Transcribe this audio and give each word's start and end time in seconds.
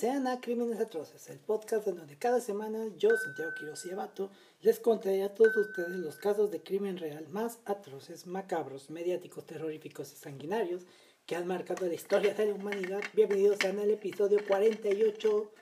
Sean 0.00 0.26
a 0.28 0.40
Crímenes 0.40 0.80
Atroces, 0.80 1.28
el 1.28 1.38
podcast 1.38 1.86
en 1.86 1.96
donde 1.96 2.16
cada 2.16 2.40
semana 2.40 2.86
yo, 2.96 3.10
Santiago 3.18 3.50
Quiroz 3.54 3.84
y 3.84 3.90
Abato, 3.90 4.30
les 4.62 4.80
contaré 4.80 5.22
a 5.22 5.34
todos 5.34 5.54
ustedes 5.54 5.90
los 5.90 6.16
casos 6.16 6.50
de 6.50 6.62
crimen 6.62 6.96
real 6.96 7.28
más 7.28 7.58
atroces, 7.66 8.26
macabros, 8.26 8.88
mediáticos, 8.88 9.44
terroríficos 9.44 10.10
y 10.14 10.16
sanguinarios 10.16 10.86
que 11.26 11.36
han 11.36 11.46
marcado 11.46 11.86
la 11.86 11.92
historia 11.92 12.32
de 12.32 12.46
la 12.46 12.54
humanidad. 12.54 13.02
Bienvenidos 13.12 13.58
sean 13.60 13.78
al 13.78 13.90
episodio 13.90 14.38
48 14.48 15.52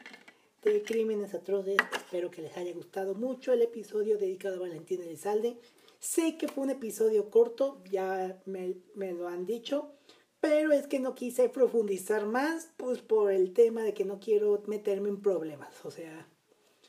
de 0.62 0.82
Crímenes 0.84 1.34
Atroces. 1.34 1.76
Espero 1.96 2.30
que 2.30 2.42
les 2.42 2.56
haya 2.56 2.72
gustado 2.74 3.16
mucho 3.16 3.52
el 3.52 3.62
episodio 3.62 4.18
dedicado 4.18 4.58
a 4.58 4.68
Valentín 4.68 5.02
Elizalde. 5.02 5.58
Sé 5.98 6.38
que 6.38 6.46
fue 6.46 6.62
un 6.62 6.70
episodio 6.70 7.28
corto, 7.28 7.82
ya 7.90 8.40
me, 8.46 8.76
me 8.94 9.14
lo 9.14 9.26
han 9.26 9.46
dicho, 9.46 9.97
pero 10.40 10.72
es 10.72 10.86
que 10.86 11.00
no 11.00 11.14
quise 11.14 11.48
profundizar 11.48 12.26
más, 12.26 12.70
pues 12.76 13.00
por 13.00 13.32
el 13.32 13.52
tema 13.52 13.82
de 13.82 13.94
que 13.94 14.04
no 14.04 14.20
quiero 14.20 14.62
meterme 14.66 15.08
en 15.08 15.20
problemas. 15.20 15.84
O 15.84 15.90
sea, 15.90 16.28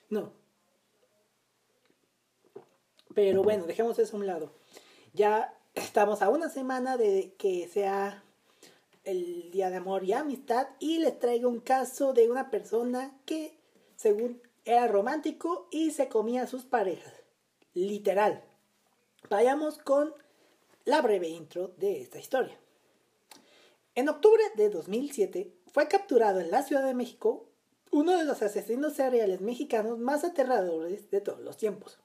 no. 0.09 0.33
Pero 3.13 3.43
bueno, 3.43 3.65
dejemos 3.65 3.97
eso 3.99 4.15
a 4.15 4.19
un 4.19 4.27
lado. 4.27 4.53
Ya 5.13 5.57
estamos 5.73 6.21
a 6.21 6.29
una 6.29 6.49
semana 6.49 6.97
de 6.97 7.33
que 7.37 7.67
sea 7.67 8.23
el 9.03 9.49
Día 9.51 9.69
de 9.69 9.77
Amor 9.77 10.03
y 10.03 10.13
Amistad 10.13 10.67
y 10.79 10.99
les 10.99 11.17
traigo 11.17 11.49
un 11.49 11.59
caso 11.59 12.13
de 12.13 12.29
una 12.29 12.51
persona 12.51 13.19
que 13.25 13.57
según 13.95 14.41
era 14.65 14.87
romántico 14.87 15.67
y 15.71 15.91
se 15.91 16.07
comía 16.07 16.43
a 16.43 16.47
sus 16.47 16.65
parejas. 16.65 17.13
Literal. 17.73 18.43
Vayamos 19.29 19.79
con 19.79 20.13
la 20.85 21.01
breve 21.01 21.29
intro 21.29 21.69
de 21.77 22.01
esta 22.01 22.19
historia. 22.19 22.57
En 23.95 24.07
octubre 24.07 24.41
de 24.55 24.69
2007 24.69 25.51
fue 25.73 25.87
capturado 25.87 26.39
en 26.39 26.51
la 26.51 26.63
Ciudad 26.63 26.85
de 26.85 26.93
México 26.93 27.47
uno 27.91 28.17
de 28.17 28.23
los 28.23 28.41
asesinos 28.43 28.93
seriales 28.93 29.41
mexicanos 29.41 29.97
más 29.97 30.23
aterradores 30.23 31.09
de 31.09 31.21
todos 31.21 31.39
los 31.41 31.57
tiempos. 31.57 31.97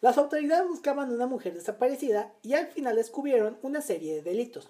Las 0.00 0.18
autoridades 0.18 0.68
buscaban 0.68 1.12
una 1.12 1.26
mujer 1.26 1.54
desaparecida 1.54 2.34
y 2.42 2.54
al 2.54 2.66
final 2.66 2.96
descubrieron 2.96 3.56
una 3.62 3.80
serie 3.82 4.16
de 4.16 4.22
delitos. 4.22 4.68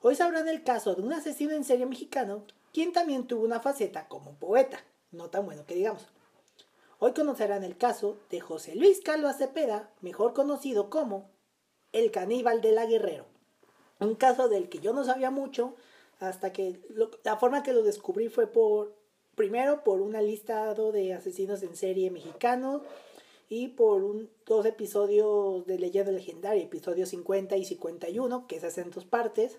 Hoy 0.00 0.14
sabrán 0.14 0.48
el 0.48 0.62
caso 0.62 0.94
de 0.94 1.02
un 1.02 1.12
asesino 1.12 1.52
en 1.52 1.64
serie 1.64 1.86
mexicano, 1.86 2.44
quien 2.72 2.92
también 2.92 3.26
tuvo 3.26 3.44
una 3.44 3.60
faceta 3.60 4.06
como 4.06 4.34
poeta, 4.34 4.78
no 5.10 5.28
tan 5.28 5.44
bueno 5.44 5.66
que 5.66 5.74
digamos. 5.74 6.06
Hoy 7.00 7.12
conocerán 7.14 7.64
el 7.64 7.76
caso 7.76 8.16
de 8.30 8.40
José 8.40 8.76
Luis 8.76 9.00
Calva 9.00 9.34
Cepeda, 9.34 9.90
mejor 10.02 10.34
conocido 10.34 10.88
como 10.88 11.30
el 11.92 12.12
caníbal 12.12 12.60
de 12.60 12.72
la 12.72 12.86
Guerrero. 12.86 13.26
Un 14.00 14.14
caso 14.14 14.48
del 14.48 14.68
que 14.68 14.78
yo 14.78 14.92
no 14.92 15.04
sabía 15.04 15.30
mucho 15.30 15.74
hasta 16.20 16.52
que 16.52 16.80
la 17.24 17.36
forma 17.36 17.62
que 17.62 17.72
lo 17.72 17.82
descubrí 17.82 18.28
fue 18.28 18.46
por, 18.46 18.94
primero 19.34 19.84
por 19.84 20.00
una 20.00 20.20
listado 20.20 20.92
de 20.92 21.14
asesinos 21.14 21.62
en 21.62 21.76
serie 21.76 22.10
mexicanos 22.10 22.82
y 23.48 23.68
por 23.68 24.04
un, 24.04 24.30
dos 24.46 24.66
episodios 24.66 25.66
de 25.66 25.78
Leyenda 25.78 26.12
Legendaria, 26.12 26.62
episodios 26.62 27.08
50 27.10 27.56
y 27.56 27.64
51, 27.64 28.46
que 28.46 28.60
se 28.60 28.66
hacen 28.66 28.84
en 28.84 28.90
dos 28.90 29.06
partes, 29.06 29.58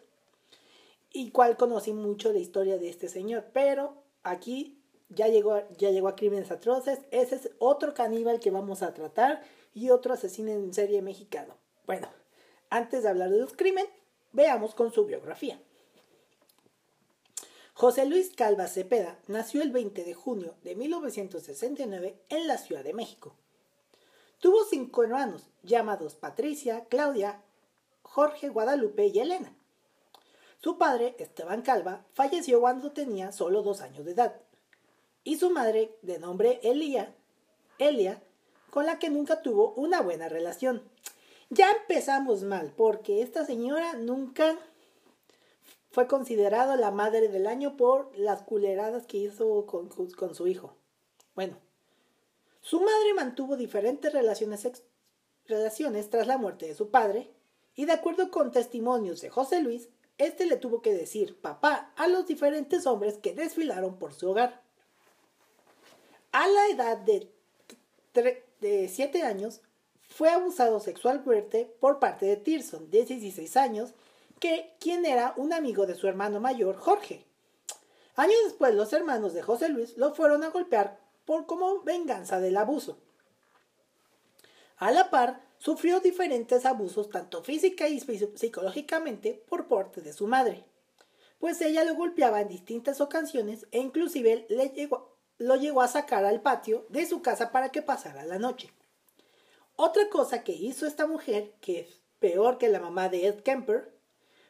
y 1.12 1.32
cual 1.32 1.58
conocí 1.58 1.92
mucho 1.92 2.32
la 2.32 2.40
historia 2.40 2.78
de 2.78 2.90
este 2.90 3.10
señor, 3.10 3.45
pero 3.52 3.95
aquí 4.22 4.80
ya 5.10 5.28
llegó, 5.28 5.64
ya 5.78 5.89
llegó 5.89 6.08
a 6.08 6.16
Crímenes 6.16 6.52
Atroces, 6.52 6.99
ese 7.10 7.36
es 7.36 7.49
otro 7.58 7.95
caníbal 7.95 8.39
que 8.39 8.52
vamos 8.52 8.83
a 8.83 8.94
tratar 8.94 9.42
y 9.73 9.89
otro 9.89 10.14
asesino 10.14 10.52
en 10.52 10.72
serie 10.73 11.02
mexicano. 11.02 11.55
Bueno, 11.88 12.10
antes 12.70 13.02
de 13.02 13.10
hablar 13.10 13.32
de 13.32 13.39
los 13.39 13.54
crímenes, 13.54 13.89
veamos 14.32 14.76
con 14.76 14.92
su 14.92 15.06
biografía. 15.06 15.60
José 17.73 18.06
Luis 18.06 18.36
Calva 18.36 18.67
Cepeda 18.67 19.17
nació 19.28 19.62
el 19.62 19.72
20 19.72 20.04
de 20.04 20.14
junio 20.14 20.56
de 20.64 20.76
1969 20.76 22.20
en 22.28 22.48
la 22.48 22.58
Ciudad 22.58 22.84
de 22.84 22.94
México. 22.94 23.36
Tuvo 24.40 24.66
cinco 24.66 25.04
hermanos, 25.04 25.50
llamados 25.64 26.16
Patricia, 26.16 26.86
Claudia, 26.90 27.42
Jorge, 28.02 28.50
Guadalupe 28.50 29.08
y 29.08 29.20
Elena. 29.20 29.56
Su 30.61 30.78
padre, 30.78 31.16
Esteban 31.20 31.61
Calva, 31.61 32.06
falleció 32.14 32.60
cuando 32.60 32.92
tenía 32.92 33.32
solo 33.32 33.61
dos 33.64 33.80
años 33.80 34.06
de 34.06 34.11
edad. 34.11 34.42
Y 35.23 35.38
su 35.38 35.50
madre, 35.50 35.96
de 36.02 36.20
nombre 36.20 36.60
Elia, 36.64 37.16
Elia, 37.78 38.22
con 38.70 38.86
la 38.86 39.00
que 39.00 39.10
nunca 39.10 39.42
tuvo 39.42 39.72
una 39.76 40.02
buena 40.02 40.28
relación. 40.28 40.84
Ya 41.52 41.71
empezamos 41.71 42.43
mal, 42.43 42.73
porque 42.77 43.23
esta 43.23 43.43
señora 43.43 43.93
nunca 43.93 44.55
fue 45.89 46.08
considerada 46.08 46.76
la 46.76 46.92
madre 46.92 47.27
del 47.27 47.48
año 47.48 47.76
por 47.76 48.15
las 48.15 48.43
culeradas 48.43 49.08
que 49.08 49.17
hizo 49.17 49.65
con, 49.65 49.89
su 50.36 50.48
hijo. 50.48 50.76
Bueno, 51.33 51.58
su 52.61 52.80
madre 52.80 53.15
mantuvo 53.15 53.58
diferentes 53.58 54.14
relaciones, 54.14 54.70
tras 56.10 56.27
la 56.27 56.37
muerte 56.37 56.67
de 56.67 56.76
su 56.76 56.92
padre, 56.92 57.32
y 57.73 57.86
de 57.86 57.93
acuerdo 57.93 58.30
con 58.30 58.52
testimonios 58.52 59.21
de 59.21 59.31
José 59.31 59.61
Luis, 59.61 59.89
este 60.20 60.45
le 60.45 60.58
tuvo 60.58 60.83
que 60.83 60.93
decir 60.93 61.39
papá 61.42 61.93
a 61.95 62.08
los 62.08 62.27
diferentes 62.27 62.86
hombres 62.86 63.17
que 63.17 63.33
desfilaron 63.33 63.98
por 63.98 64.14
su 64.14 64.30
hogar. 64.30 64.61
A 66.31 66.48
la 66.48 66.67
edad 66.67 66.98
de, 66.98 67.33
de 68.60 68.87
7 68.87 69.23
años, 69.23 69.61
fue 70.19 70.31
abusado 70.31 70.81
sexualmente 70.81 71.73
por 71.80 71.97
parte 71.99 72.25
de 72.25 72.35
Tirson, 72.35 72.91
de 72.91 73.05
16 73.05 73.55
años, 73.55 73.93
que, 74.41 74.75
quien 74.77 75.05
era 75.05 75.33
un 75.37 75.53
amigo 75.53 75.85
de 75.85 75.95
su 75.95 76.09
hermano 76.09 76.41
mayor, 76.41 76.75
Jorge. 76.75 77.23
Años 78.17 78.35
después, 78.43 78.75
los 78.75 78.91
hermanos 78.91 79.33
de 79.33 79.41
José 79.41 79.69
Luis 79.69 79.95
lo 79.95 80.13
fueron 80.13 80.43
a 80.43 80.49
golpear 80.49 80.99
por 81.23 81.45
como 81.45 81.83
venganza 81.83 82.41
del 82.41 82.57
abuso. 82.57 82.97
A 84.75 84.91
la 84.91 85.09
par, 85.09 85.39
sufrió 85.57 86.02
diferentes 86.02 86.65
abusos 86.65 87.09
tanto 87.09 87.41
física 87.41 87.87
y 87.87 88.01
psicológicamente 88.01 89.41
por 89.47 89.69
parte 89.69 90.01
de 90.01 90.11
su 90.11 90.27
madre, 90.27 90.65
pues 91.39 91.61
ella 91.61 91.86
lo 91.86 91.95
golpeaba 91.95 92.41
en 92.41 92.49
distintas 92.49 92.99
ocasiones 92.99 93.67
e 93.71 93.80
inclusive 93.80 94.45
le 94.49 94.89
lo 95.37 95.55
llegó 95.55 95.81
a 95.81 95.87
sacar 95.87 96.25
al 96.25 96.41
patio 96.41 96.86
de 96.89 97.05
su 97.05 97.21
casa 97.21 97.53
para 97.53 97.69
que 97.69 97.81
pasara 97.81 98.25
la 98.25 98.37
noche. 98.37 98.73
Otra 99.82 100.10
cosa 100.10 100.44
que 100.44 100.52
hizo 100.52 100.86
esta 100.86 101.08
mujer, 101.08 101.54
que 101.62 101.80
es 101.80 102.02
peor 102.20 102.58
que 102.58 102.67
la 102.67 102.82
mamá 102.82 103.08
de 103.08 103.28
Ed 103.28 103.40
Kemper, 103.44 103.94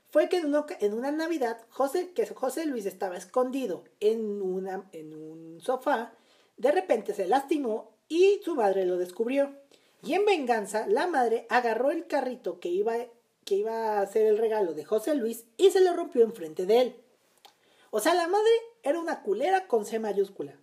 fue 0.10 0.28
que 0.28 0.38
en, 0.38 0.94
una 0.94 1.12
Navidad 1.12 1.62
José, 1.70 2.14
que 2.14 2.26
José 2.26 2.66
Luis 2.66 2.88
estaba 2.88 3.16
escondido 3.16 3.84
en 4.00 4.42
un 4.42 5.62
sofá 5.62 6.14
de 6.58 6.72
repente 6.72 7.14
se 7.14 7.28
lastimó 7.28 7.92
y 8.08 8.42
su 8.44 8.56
madre 8.56 8.88
lo 8.88 8.98
descubrió. 8.98 9.56
Y 10.02 10.14
en 10.14 10.26
venganza, 10.26 10.88
la 10.88 11.06
madre 11.06 11.46
agarró 11.50 11.92
el 11.92 12.08
carrito 12.08 12.60
que 12.60 12.70
iba, 12.70 12.96
que 13.46 13.54
iba 13.54 14.00
a 14.00 14.08
ser 14.08 14.26
el 14.26 14.40
regalo 14.40 14.74
de 14.74 14.84
José 14.84 15.14
Luis 15.14 15.46
y 15.58 15.70
se 15.70 15.82
lo 15.82 15.94
rompió 15.94 16.24
enfrente 16.24 16.66
de 16.66 16.82
él. 16.82 16.96
O 17.92 18.00
sea, 18.00 18.16
la 18.16 18.28
madre 18.28 18.50
era 18.82 19.00
una 19.00 19.22
culera 19.22 19.68
con 19.68 19.86
C 19.86 20.00
mayúscula. 20.00 20.60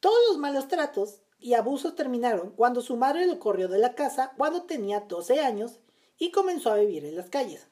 Todos 0.00 0.18
los 0.28 0.36
malos 0.36 0.68
tratos 0.68 1.22
y 1.42 1.54
abusos 1.54 1.94
terminaron 1.94 2.50
cuando 2.50 2.80
su 2.80 2.96
madre 2.96 3.26
lo 3.26 3.38
corrió 3.38 3.68
de 3.68 3.78
la 3.78 3.94
casa 3.94 4.32
cuando 4.36 4.62
tenía 4.62 5.00
12 5.00 5.40
años 5.40 5.80
y 6.18 6.30
comenzó 6.30 6.70
a 6.70 6.76
vivir 6.76 7.04
en 7.04 7.16
las 7.16 7.28
calles. 7.28 7.66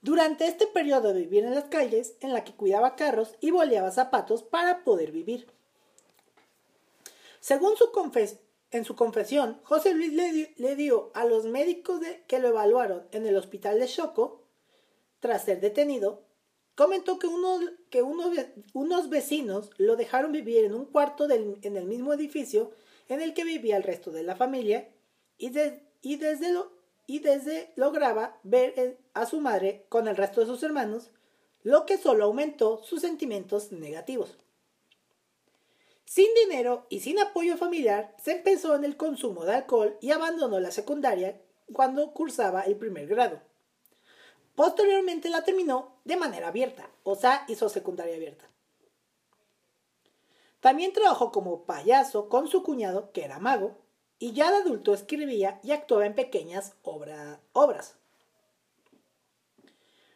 Durante 0.00 0.46
este 0.46 0.66
periodo 0.66 1.12
de 1.12 1.20
vivir 1.20 1.44
en 1.44 1.54
las 1.54 1.64
calles, 1.64 2.14
en 2.20 2.32
la 2.32 2.44
que 2.44 2.54
cuidaba 2.54 2.94
carros 2.94 3.34
y 3.40 3.50
boleaba 3.50 3.90
zapatos 3.90 4.42
para 4.42 4.84
poder 4.84 5.10
vivir. 5.10 5.50
Según 7.40 7.76
su 7.76 7.90
en 8.70 8.84
su 8.84 8.94
confesión, 8.94 9.60
José 9.64 9.94
Luis 9.94 10.12
le, 10.56 10.76
dio 10.76 11.10
a 11.14 11.24
los 11.24 11.46
médicos 11.46 12.00
que 12.26 12.38
lo 12.38 12.48
evaluaron 12.48 13.08
en 13.10 13.26
el 13.26 13.36
hospital 13.36 13.80
de 13.80 13.86
Choco, 13.86 14.44
tras 15.20 15.44
ser 15.44 15.60
detenido, 15.60 16.22
comentó 16.78 17.18
que, 17.18 17.28
que 17.90 18.02
unos 18.02 19.10
vecinos 19.10 19.70
lo 19.78 19.96
dejaron 19.96 20.30
vivir 20.30 20.64
en 20.64 20.74
un 20.76 20.84
cuarto 20.84 21.28
en 21.28 21.76
el 21.76 21.86
mismo 21.86 22.12
edificio 22.12 22.70
en 23.08 23.20
el 23.20 23.34
que 23.34 23.42
vivía 23.42 23.76
el 23.76 23.82
resto 23.82 24.12
de 24.12 24.22
la 24.22 24.36
familia 24.36 24.88
y, 25.38 25.50
y 26.02 26.16
desde 26.18 26.52
lo, 26.52 26.70
y 27.08 27.18
desde 27.18 27.72
lograba 27.74 28.38
ver 28.44 28.96
a 29.12 29.26
su 29.26 29.40
madre 29.40 29.86
con 29.88 30.06
el 30.06 30.16
resto 30.16 30.40
de 30.40 30.46
sus 30.46 30.62
hermanos, 30.62 31.10
lo 31.64 31.84
que 31.84 31.98
solo 31.98 32.26
aumentó 32.26 32.80
sus 32.84 33.00
sentimientos 33.00 33.72
negativos. 33.72 34.36
Sin 36.04 36.28
dinero 36.46 36.86
y 36.90 37.00
sin 37.00 37.18
apoyo 37.18 37.56
familiar, 37.56 38.14
se 38.22 38.36
empezó 38.36 38.76
en 38.76 38.84
el 38.84 38.96
consumo 38.96 39.44
de 39.44 39.56
alcohol 39.56 39.98
y 40.00 40.12
abandonó 40.12 40.60
la 40.60 40.70
secundaria 40.70 41.40
cuando 41.72 42.12
cursaba 42.12 42.62
el 42.62 42.76
primer 42.76 43.08
grado. 43.08 43.47
Posteriormente 44.58 45.30
la 45.30 45.44
terminó 45.44 46.00
de 46.02 46.16
manera 46.16 46.48
abierta, 46.48 46.90
o 47.04 47.14
sea, 47.14 47.44
hizo 47.46 47.68
secundaria 47.68 48.16
abierta. 48.16 48.50
También 50.58 50.92
trabajó 50.92 51.30
como 51.30 51.62
payaso 51.62 52.28
con 52.28 52.48
su 52.48 52.64
cuñado, 52.64 53.12
que 53.12 53.22
era 53.22 53.38
mago, 53.38 53.78
y 54.18 54.32
ya 54.32 54.50
de 54.50 54.56
adulto 54.56 54.94
escribía 54.94 55.60
y 55.62 55.70
actuaba 55.70 56.06
en 56.06 56.16
pequeñas 56.16 56.74
obras. 56.82 57.94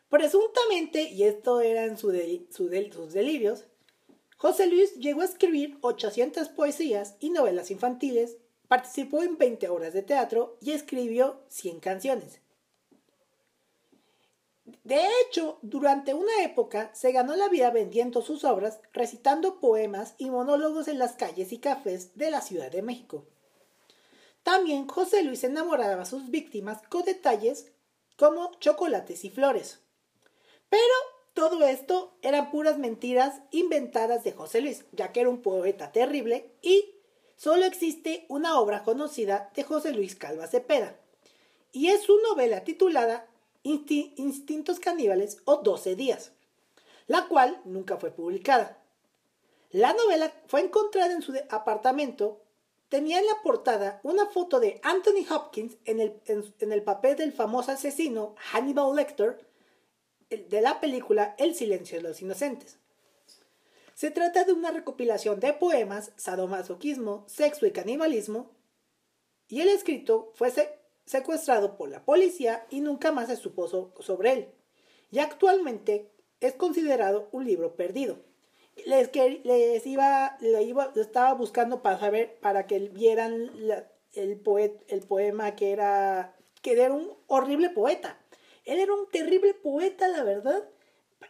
Presuntamente, 0.08 1.04
y 1.04 1.22
esto 1.22 1.60
era 1.60 1.84
en 1.84 1.96
sus 1.96 2.12
delirios, 2.12 3.66
José 4.38 4.66
Luis 4.66 4.96
llegó 4.96 5.20
a 5.20 5.26
escribir 5.26 5.78
800 5.82 6.48
poesías 6.48 7.14
y 7.20 7.30
novelas 7.30 7.70
infantiles, 7.70 8.38
participó 8.66 9.22
en 9.22 9.38
20 9.38 9.68
obras 9.68 9.92
de 9.92 10.02
teatro 10.02 10.56
y 10.60 10.72
escribió 10.72 11.44
100 11.46 11.78
canciones. 11.78 12.41
De 14.64 15.00
hecho, 15.20 15.58
durante 15.62 16.14
una 16.14 16.44
época 16.44 16.90
se 16.94 17.10
ganó 17.10 17.34
la 17.34 17.48
vida 17.48 17.70
vendiendo 17.70 18.22
sus 18.22 18.44
obras, 18.44 18.80
recitando 18.92 19.58
poemas 19.58 20.14
y 20.18 20.30
monólogos 20.30 20.86
en 20.88 20.98
las 20.98 21.14
calles 21.14 21.52
y 21.52 21.58
cafés 21.58 22.16
de 22.16 22.30
la 22.30 22.40
Ciudad 22.40 22.70
de 22.70 22.82
México. 22.82 23.26
También 24.42 24.88
José 24.88 25.22
Luis 25.22 25.44
enamoraba 25.44 26.02
a 26.02 26.06
sus 26.06 26.30
víctimas 26.30 26.80
con 26.88 27.04
detalles 27.04 27.72
como 28.16 28.52
chocolates 28.60 29.24
y 29.24 29.30
flores. 29.30 29.80
Pero 30.68 30.94
todo 31.34 31.64
esto 31.64 32.16
eran 32.22 32.50
puras 32.50 32.78
mentiras 32.78 33.40
inventadas 33.50 34.22
de 34.22 34.32
José 34.32 34.60
Luis, 34.60 34.84
ya 34.92 35.12
que 35.12 35.20
era 35.20 35.30
un 35.30 35.42
poeta 35.42 35.90
terrible 35.92 36.52
y 36.60 36.94
solo 37.36 37.64
existe 37.64 38.26
una 38.28 38.60
obra 38.60 38.84
conocida 38.84 39.50
de 39.54 39.64
José 39.64 39.92
Luis 39.92 40.14
Calva 40.14 40.46
Cepeda. 40.46 40.96
Y 41.72 41.88
es 41.88 42.02
su 42.02 42.18
novela 42.20 42.64
titulada 42.64 43.26
Instintos 43.62 44.80
Caníbales 44.80 45.38
o 45.44 45.58
12 45.58 45.96
días, 45.96 46.32
la 47.06 47.26
cual 47.28 47.60
nunca 47.64 47.96
fue 47.96 48.10
publicada. 48.10 48.82
La 49.70 49.92
novela 49.92 50.32
fue 50.48 50.60
encontrada 50.60 51.12
en 51.12 51.22
su 51.22 51.34
apartamento. 51.50 52.42
Tenía 52.88 53.20
en 53.20 53.26
la 53.26 53.40
portada 53.42 54.00
una 54.02 54.26
foto 54.26 54.60
de 54.60 54.80
Anthony 54.82 55.24
Hopkins 55.30 55.78
en 55.84 56.00
el, 56.00 56.20
en 56.26 56.72
el 56.72 56.82
papel 56.82 57.16
del 57.16 57.32
famoso 57.32 57.72
asesino 57.72 58.34
Hannibal 58.36 58.94
Lecter 58.94 59.46
de 60.28 60.60
la 60.60 60.80
película 60.80 61.34
El 61.38 61.54
silencio 61.54 61.98
de 61.98 62.02
los 62.02 62.20
inocentes. 62.20 62.78
Se 63.94 64.10
trata 64.10 64.44
de 64.44 64.52
una 64.52 64.70
recopilación 64.70 65.40
de 65.40 65.52
poemas, 65.52 66.12
sadomasoquismo, 66.16 67.24
sexo 67.28 67.66
y 67.66 67.72
canibalismo, 67.72 68.50
y 69.48 69.60
el 69.60 69.68
escrito 69.68 70.32
fue 70.34 70.50
secuestrado 71.04 71.76
por 71.76 71.88
la 71.90 72.04
policía 72.04 72.66
y 72.70 72.80
nunca 72.80 73.12
más 73.12 73.28
se 73.28 73.36
supo 73.36 73.68
sobre 74.00 74.32
él. 74.32 74.48
Y 75.10 75.18
actualmente 75.18 76.10
es 76.40 76.54
considerado 76.54 77.28
un 77.32 77.44
libro 77.44 77.76
perdido. 77.76 78.18
Les, 78.86 79.08
que, 79.08 79.42
les 79.44 79.86
iba, 79.86 80.36
le 80.40 80.62
iba, 80.62 80.92
estaba 80.96 81.34
buscando 81.34 81.82
para 81.82 81.98
saber, 81.98 82.38
para 82.40 82.66
que 82.66 82.78
vieran 82.78 83.50
el, 84.14 84.40
poet, 84.40 84.82
el 84.88 85.00
poema 85.02 85.54
que 85.54 85.72
era, 85.72 86.34
que 86.62 86.72
era 86.72 86.92
un 86.92 87.12
horrible 87.26 87.70
poeta. 87.70 88.18
Él 88.64 88.78
era 88.78 88.94
un 88.94 89.08
terrible 89.10 89.54
poeta, 89.54 90.08
la 90.08 90.22
verdad. 90.22 90.64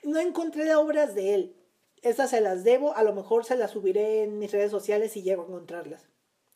No 0.04 0.20
encontré 0.20 0.74
obras 0.74 1.14
de 1.14 1.34
él. 1.34 1.56
Esas 2.02 2.30
se 2.30 2.40
las 2.40 2.64
debo, 2.64 2.96
a 2.96 3.02
lo 3.02 3.12
mejor 3.12 3.44
se 3.44 3.56
las 3.56 3.72
subiré 3.72 4.24
en 4.24 4.38
mis 4.38 4.50
redes 4.50 4.70
sociales 4.70 5.16
y 5.16 5.22
llego 5.22 5.42
a 5.42 5.46
encontrarlas. 5.46 6.08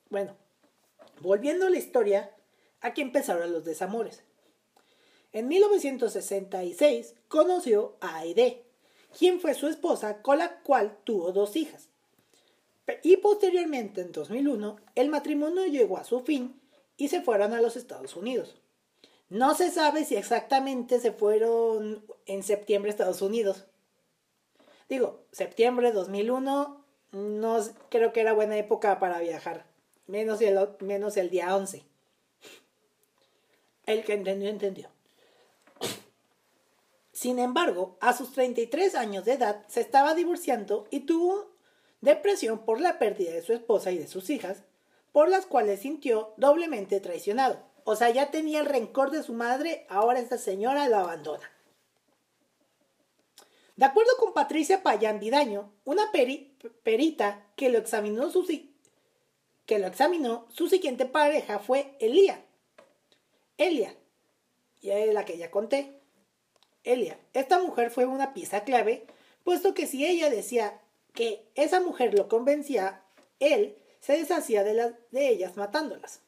Bueno, 0.08 0.36
volviendo 1.20 1.66
a 1.66 1.70
la 1.70 1.78
historia, 1.78 2.35
Aquí 2.86 3.00
empezaron 3.00 3.52
los 3.52 3.64
desamores. 3.64 4.22
En 5.32 5.48
1966 5.48 7.16
conoció 7.26 7.96
a 8.00 8.18
Aide, 8.18 8.62
quien 9.18 9.40
fue 9.40 9.54
su 9.54 9.66
esposa 9.66 10.22
con 10.22 10.38
la 10.38 10.60
cual 10.60 10.96
tuvo 11.02 11.32
dos 11.32 11.56
hijas. 11.56 11.88
Y 13.02 13.16
posteriormente, 13.16 14.02
en 14.02 14.12
2001, 14.12 14.76
el 14.94 15.08
matrimonio 15.08 15.66
llegó 15.66 15.98
a 15.98 16.04
su 16.04 16.20
fin 16.20 16.60
y 16.96 17.08
se 17.08 17.22
fueron 17.22 17.54
a 17.54 17.60
los 17.60 17.76
Estados 17.76 18.14
Unidos. 18.14 18.54
No 19.30 19.56
se 19.56 19.72
sabe 19.72 20.04
si 20.04 20.14
exactamente 20.14 21.00
se 21.00 21.10
fueron 21.10 22.06
en 22.26 22.44
septiembre 22.44 22.90
a 22.90 22.92
Estados 22.92 23.20
Unidos. 23.20 23.64
Digo, 24.88 25.24
septiembre 25.32 25.88
de 25.88 25.94
2001, 25.94 26.84
no 27.10 27.58
creo 27.90 28.12
que 28.12 28.20
era 28.20 28.32
buena 28.32 28.56
época 28.56 29.00
para 29.00 29.18
viajar, 29.18 29.66
menos 30.06 30.40
el, 30.40 30.56
menos 30.78 31.16
el 31.16 31.30
día 31.30 31.56
11. 31.56 31.95
El 33.86 34.04
que 34.04 34.14
entendió, 34.14 34.48
entendió. 34.48 34.90
Sin 37.12 37.38
embargo, 37.38 37.96
a 38.00 38.12
sus 38.12 38.32
33 38.32 38.94
años 38.94 39.24
de 39.24 39.32
edad 39.32 39.64
se 39.68 39.80
estaba 39.80 40.14
divorciando 40.14 40.86
y 40.90 41.00
tuvo 41.00 41.56
depresión 42.02 42.64
por 42.64 42.80
la 42.80 42.98
pérdida 42.98 43.32
de 43.32 43.42
su 43.42 43.52
esposa 43.54 43.90
y 43.90 43.98
de 43.98 44.06
sus 44.06 44.28
hijas, 44.28 44.64
por 45.12 45.30
las 45.30 45.46
cuales 45.46 45.80
sintió 45.80 46.34
doblemente 46.36 47.00
traicionado. 47.00 47.62
O 47.84 47.96
sea, 47.96 48.10
ya 48.10 48.30
tenía 48.30 48.60
el 48.60 48.66
rencor 48.66 49.10
de 49.10 49.22
su 49.22 49.32
madre, 49.32 49.86
ahora 49.88 50.20
esta 50.20 50.38
señora 50.38 50.88
lo 50.88 50.96
abandona. 50.96 51.50
De 53.76 53.84
acuerdo 53.84 54.12
con 54.18 54.32
Patricia 54.32 54.82
Payán 54.82 55.20
Vidaño, 55.20 55.70
una 55.84 56.10
perita 56.12 57.46
que 57.56 57.68
lo, 57.68 57.78
examinó 57.78 58.30
su, 58.30 58.46
que 59.66 59.78
lo 59.78 59.86
examinó, 59.86 60.46
su 60.50 60.68
siguiente 60.68 61.06
pareja 61.06 61.58
fue 61.58 61.94
Elía, 62.00 62.44
Elia, 63.58 63.94
y 64.80 64.90
es 64.90 65.12
la 65.12 65.24
que 65.24 65.38
ya 65.38 65.50
conté. 65.50 66.00
Elia, 66.84 67.18
esta 67.32 67.58
mujer 67.60 67.90
fue 67.90 68.06
una 68.06 68.34
pieza 68.34 68.64
clave, 68.64 69.06
puesto 69.44 69.74
que 69.74 69.86
si 69.86 70.06
ella 70.06 70.30
decía 70.30 70.80
que 71.12 71.48
esa 71.54 71.80
mujer 71.80 72.14
lo 72.14 72.28
convencía, 72.28 73.02
él 73.40 73.76
se 74.00 74.18
deshacía 74.18 74.62
de, 74.62 74.74
las, 74.74 74.92
de 75.10 75.28
ellas 75.28 75.56
matándolas. 75.56 76.20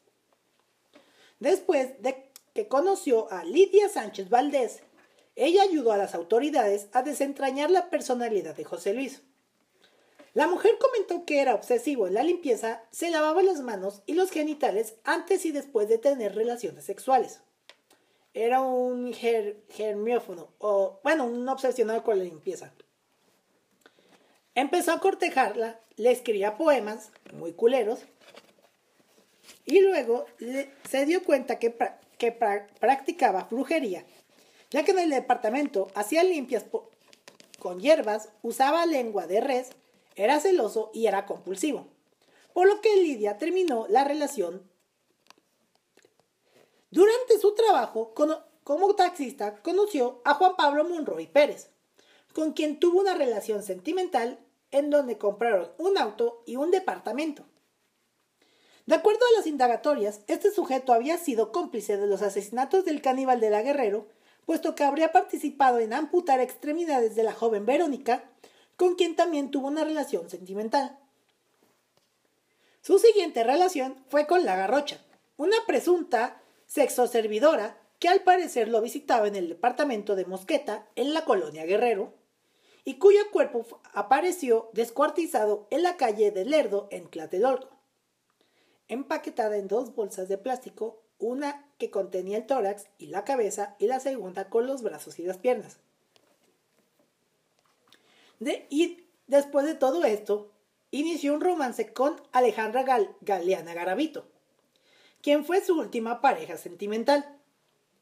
Después 1.39 2.01
de 2.01 2.29
que 2.53 2.67
conoció 2.67 3.31
a 3.31 3.43
Lidia 3.45 3.87
Sánchez 3.87 4.29
Valdés, 4.29 4.81
ella 5.35 5.63
ayudó 5.63 5.93
a 5.93 5.97
las 5.97 6.15
autoridades 6.15 6.89
a 6.91 7.01
desentrañar 7.03 7.71
la 7.71 7.89
personalidad 7.89 8.55
de 8.55 8.65
José 8.65 8.93
Luis. 8.93 9.21
La 10.33 10.47
mujer 10.47 10.77
comentó 10.79 11.25
que 11.25 11.41
era 11.41 11.55
obsesivo 11.55 12.07
en 12.07 12.13
la 12.13 12.23
limpieza, 12.23 12.83
se 12.91 13.09
lavaba 13.09 13.41
las 13.41 13.61
manos 13.61 14.03
y 14.05 14.13
los 14.13 14.29
genitales 14.29 14.95
antes 15.03 15.45
y 15.45 15.51
después 15.51 15.89
de 15.89 15.97
tener 15.97 16.35
relaciones 16.35 16.85
sexuales. 16.85 17.41
Era 18.33 18.61
un 18.61 19.11
germiófono, 19.13 20.49
o 20.59 20.99
bueno, 21.03 21.25
un 21.25 21.47
obsesionado 21.49 22.03
con 22.03 22.19
la 22.19 22.23
limpieza. 22.23 22.71
Empezó 24.53 24.91
a 24.91 24.99
cortejarla, 24.99 25.79
le 25.95 26.11
escribía 26.11 26.57
poemas, 26.57 27.11
muy 27.33 27.53
culeros, 27.53 28.01
y 29.65 29.81
luego 29.81 30.25
se 30.87 31.05
dio 31.05 31.23
cuenta 31.23 31.57
que, 31.57 31.75
que 32.17 32.31
practicaba 32.31 33.47
brujería, 33.49 34.05
ya 34.69 34.83
que 34.83 34.91
en 34.91 34.99
el 34.99 35.09
departamento 35.09 35.87
hacía 35.95 36.23
limpias 36.23 36.65
con 37.57 37.79
hierbas, 37.79 38.29
usaba 38.43 38.85
lengua 38.85 39.25
de 39.25 39.41
res, 39.41 39.71
era 40.19 40.41
celoso 40.41 40.91
y 40.93 41.07
era 41.07 41.25
compulsivo. 41.25 41.87
Por 42.53 42.67
lo 42.67 42.81
que 42.81 42.93
Lidia 42.97 43.37
terminó 43.37 43.85
la 43.87 44.03
relación. 44.03 44.69
Durante 46.91 47.39
su 47.39 47.55
trabajo 47.55 48.13
como 48.63 48.95
taxista 48.95 49.61
conoció 49.61 50.21
a 50.25 50.33
Juan 50.33 50.57
Pablo 50.57 50.83
Monroy 50.83 51.27
Pérez, 51.27 51.69
con 52.33 52.51
quien 52.51 52.81
tuvo 52.81 52.99
una 52.99 53.13
relación 53.13 53.63
sentimental 53.63 54.39
en 54.71 54.89
donde 54.89 55.17
compraron 55.17 55.71
un 55.77 55.97
auto 55.97 56.43
y 56.45 56.57
un 56.57 56.69
departamento. 56.69 57.45
De 58.85 58.95
acuerdo 58.95 59.21
a 59.21 59.37
las 59.37 59.47
indagatorias, 59.47 60.21
este 60.27 60.51
sujeto 60.51 60.91
había 60.91 61.17
sido 61.17 61.53
cómplice 61.53 61.95
de 61.95 62.07
los 62.07 62.21
asesinatos 62.21 62.83
del 62.83 63.01
caníbal 63.01 63.39
de 63.39 63.51
la 63.51 63.61
Guerrero, 63.61 64.07
puesto 64.45 64.75
que 64.75 64.83
habría 64.83 65.13
participado 65.13 65.79
en 65.79 65.93
amputar 65.93 66.41
extremidades 66.41 67.15
de 67.15 67.23
la 67.23 67.33
joven 67.33 67.65
Verónica, 67.65 68.29
con 68.79 68.95
quien 68.95 69.17
también 69.17 69.51
tuvo 69.51 69.67
una 69.67 69.83
relación 69.83 70.29
sentimental. 70.29 70.97
Su 72.79 72.97
siguiente 72.97 73.43
relación 73.43 74.01
fue 74.07 74.25
con 74.25 74.45
la 74.45 74.55
garrocha, 74.55 75.03
una 75.35 75.57
presunta 75.67 76.41
sexoservidora 76.65 77.77
que 77.99 78.07
al 78.07 78.21
parecer 78.21 78.69
lo 78.69 78.81
visitaba 78.81 79.27
en 79.27 79.35
el 79.35 79.49
departamento 79.49 80.15
de 80.15 80.23
Mosqueta, 80.23 80.87
en 80.95 81.13
la 81.13 81.25
colonia 81.25 81.65
Guerrero, 81.65 82.13
y 82.85 82.99
cuyo 82.99 83.29
cuerpo 83.33 83.65
apareció 83.91 84.69
descuartizado 84.71 85.67
en 85.71 85.83
la 85.83 85.97
calle 85.97 86.31
de 86.31 86.45
Lerdo, 86.45 86.87
en 86.89 87.09
Tlatelolco, 87.09 87.81
empaquetada 88.87 89.57
en 89.57 89.67
dos 89.67 89.93
bolsas 89.93 90.29
de 90.29 90.37
plástico, 90.37 91.03
una 91.17 91.69
que 91.79 91.91
contenía 91.91 92.37
el 92.37 92.45
tórax 92.45 92.87
y 92.97 93.07
la 93.07 93.25
cabeza 93.25 93.75
y 93.77 93.87
la 93.87 93.99
segunda 93.99 94.49
con 94.49 94.67
los 94.67 94.83
brazos 94.83 95.19
y 95.19 95.23
las 95.23 95.37
piernas 95.37 95.79
y 98.39 99.05
después 99.27 99.65
de 99.65 99.75
todo 99.75 100.03
esto, 100.05 100.51
inició 100.91 101.33
un 101.33 101.41
romance 101.41 101.93
con 101.93 102.21
Alejandra 102.31 102.83
Galeana 103.21 103.73
Garavito, 103.73 104.27
quien 105.21 105.45
fue 105.45 105.63
su 105.63 105.77
última 105.77 106.21
pareja 106.21 106.57
sentimental 106.57 107.37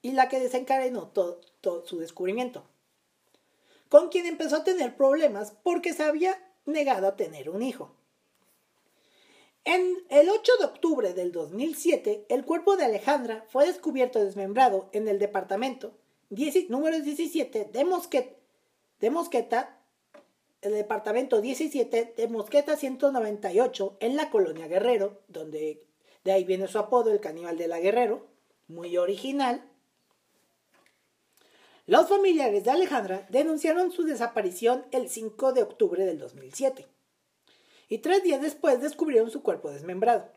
y 0.02 0.12
la 0.12 0.30
que 0.30 0.40
desencadenó 0.40 1.08
todo, 1.08 1.42
su 1.86 2.00
descubrimiento, 2.00 2.66
con 3.90 4.10
quien 4.10 4.26
empezó 4.26 4.58
a 4.58 4.64
tener 4.64 4.96
problemas 4.96 5.54
porque 5.64 5.94
se 5.94 6.04
había 6.04 6.38
negado 6.66 7.08
a 7.08 7.16
tener 7.16 7.50
un 7.50 7.62
hijo. 7.62 7.94
En 9.64 10.06
el 10.10 10.30
8 10.30 10.52
de 10.60 10.66
octubre 10.66 11.14
del 11.14 11.34
2007, 11.34 12.28
el 12.30 12.46
cuerpo 12.46 12.78
de 12.78 12.86
Alejandra 12.86 13.46
fue 13.50 13.68
descubierto 13.68 14.24
desmembrado 14.24 14.90
en 14.94 15.10
el 15.10 15.20
departamento 15.20 15.94
número 16.70 17.00
17 17.02 17.66
de, 17.66 17.86
de 19.00 19.10
Mosqueta, 19.10 19.77
el 20.62 20.74
departamento 20.74 21.42
17 21.42 22.14
de 22.18 22.28
Mosqueta 22.28 22.76
198 22.76 23.98
en 24.00 24.16
la 24.16 24.30
colonia 24.30 24.68
Guerrero, 24.68 25.22
donde 25.28 25.86
de 26.24 26.32
ahí 26.32 26.44
viene 26.44 26.68
su 26.68 26.80
apodo, 26.80 27.12
el 27.12 27.20
caníbal 27.20 27.58
de 27.58 27.68
la 27.68 27.80
Guerrero, 27.80 28.28
muy 28.68 28.98
original. 28.98 29.70
Los 31.86 32.10
familiares 32.10 32.66
de 32.66 32.72
Alejandra 32.72 33.26
denunciaron 33.30 33.92
su 33.92 34.04
desaparición 34.04 34.86
el 34.92 35.10
5 35.10 35.54
de 35.54 35.64
octubre 35.64 36.06
del 36.06 36.20
2007 36.20 36.86
y 37.90 38.00
tres 38.00 38.24
días 38.24 38.42
después 38.42 38.82
descubrieron 38.82 39.32
su 39.32 39.42
cuerpo 39.42 39.72
desmembrado. 39.72 40.30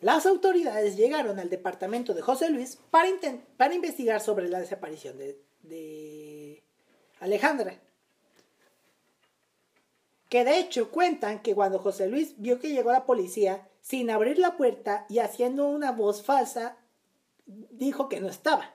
Las 0.00 0.26
autoridades 0.26 0.96
llegaron 0.96 1.38
al 1.38 1.50
departamento 1.50 2.14
de 2.14 2.22
José 2.22 2.50
Luis 2.50 2.78
para, 2.90 3.08
investigar 3.74 4.20
sobre 4.20 4.48
la 4.48 4.58
desaparición 4.58 5.18
de, 5.18 5.40
de 5.62 6.64
Alejandra. 7.20 7.80
Que 10.30 10.44
de 10.44 10.60
hecho 10.60 10.90
cuentan 10.90 11.42
que 11.42 11.54
cuando 11.54 11.80
José 11.80 12.06
Luis 12.06 12.34
vio 12.38 12.60
que 12.60 12.70
llegó 12.70 12.92
la 12.92 13.04
policía, 13.04 13.68
sin 13.82 14.10
abrir 14.10 14.38
la 14.38 14.56
puerta 14.56 15.04
y 15.08 15.18
haciendo 15.18 15.66
una 15.66 15.90
voz 15.90 16.22
falsa, 16.22 16.76
dijo 17.46 18.08
que 18.08 18.20
no 18.20 18.28
estaba. 18.28 18.72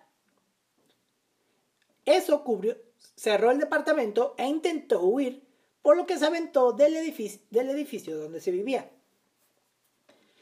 Eso 2.04 2.44
cubrió, 2.44 2.78
cerró 3.16 3.52
el 3.52 3.60
departamento 3.60 4.36
e 4.38 4.46
intentó 4.46 5.02
huir, 5.02 5.48
por 5.82 5.96
lo 5.96 6.06
que 6.06 6.18
se 6.18 6.26
aventó 6.26 6.74
del 6.74 6.96
edificio, 6.98 7.42
del 7.52 7.70
edificio 7.70 8.18
donde 8.18 8.42
se 8.42 8.52
vivía. 8.52 8.92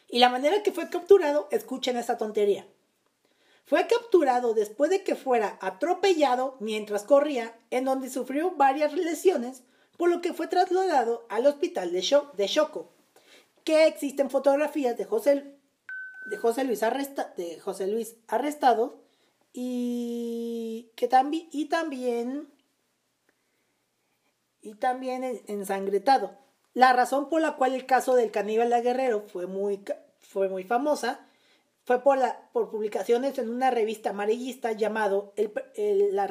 Y 0.08 0.18
la 0.18 0.30
manera 0.30 0.64
que 0.64 0.72
fue 0.72 0.90
capturado, 0.90 1.48
escuchen 1.52 1.96
esa 1.96 2.18
tontería. 2.18 2.68
Fue 3.66 3.86
capturado 3.86 4.56
después 4.56 4.90
de 4.90 5.04
que 5.04 5.16
fuera 5.16 5.60
atropellado 5.62 6.58
mientras 6.60 7.04
corría, 7.04 7.56
en 7.70 7.86
donde 7.86 8.10
sufrió 8.10 8.52
varias 8.52 8.94
lesiones, 8.94 9.64
por 9.98 10.10
lo 10.10 10.22
que 10.22 10.34
fue 10.34 10.48
trasladado 10.48 11.26
al 11.30 11.46
hospital 11.46 11.92
de, 11.92 12.02
Choco, 12.48 12.92
que 13.64 13.88
existen 13.88 14.30
fotografías 14.30 14.98
de 14.98 15.06
José, 15.06 15.56
Luis, 16.66 18.16
arrestado 18.28 19.04
y, 19.54 20.92
que 20.96 21.08
también, 21.08 21.48
y 21.52 21.66
también 21.66 22.50
y 24.62 24.76
también 24.76 25.42
ensangretado. 25.48 26.38
La 26.74 26.94
razón 26.94 27.30
por 27.30 27.42
la 27.42 27.58
cual 27.58 27.74
el 27.74 27.86
caso 27.86 28.16
del 28.16 28.32
caníbal 28.32 28.70
de 28.70 28.82
Guerrero 28.82 29.26
fue 29.28 29.46
muy, 29.46 29.84
fue 30.22 30.48
muy 30.48 30.64
famosa 30.64 31.28
fue 31.86 32.02
por, 32.02 32.18
la, 32.18 32.50
por 32.54 32.70
publicaciones 32.70 33.38
en 33.38 33.50
una 33.50 33.70
revista 33.70 34.12
amarillista 34.12 34.72
llamado 34.72 35.34
la, 35.36 36.28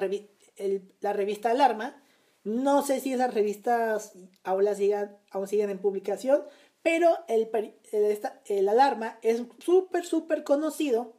revista 1.12 1.50
Alarma. 1.50 2.01
No 2.45 2.83
sé 2.83 3.01
si 3.01 3.13
esas 3.13 3.35
revistas 3.35 4.15
aún, 4.43 4.67
sigan, 4.75 5.17
aún 5.31 5.47
siguen 5.47 5.71
en 5.71 5.79
publicación, 5.79 6.43
pero 6.83 7.17
el, 7.29 7.49
el, 8.47 8.69
Alarma 8.69 9.19
es 9.23 9.43
súper, 9.59 10.05
súper 10.05 10.43
conocido 10.43 11.13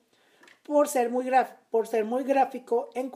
por 0.64 0.88
ser 0.88 1.10
muy, 1.10 1.30
por 1.70 1.88
ser 1.88 2.04
muy 2.04 2.24
gráfico 2.24 2.90
en, 2.96 3.12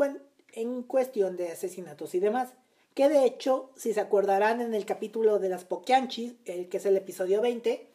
en 0.54 0.84
cuestión 0.84 1.36
de 1.36 1.52
asesinatos 1.52 2.16
y 2.16 2.20
demás 2.20 2.54
que 2.98 3.10
de 3.10 3.26
hecho, 3.26 3.70
si 3.76 3.94
se 3.94 4.02
acordarán 4.02 4.60
en 4.60 4.74
el 4.74 4.84
capítulo 4.84 5.38
de 5.38 5.50
las 5.50 5.66
Poquianchis, 5.66 6.34
el 6.46 6.68
que 6.68 6.78
es 6.78 6.86
el 6.88 6.98
episodio 6.98 7.42
20, 7.42 7.88